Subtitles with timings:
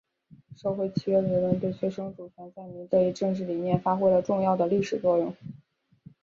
[0.57, 5.35] 社会契约理论对催生主权在民这一政治理念发挥了重要的历史作用。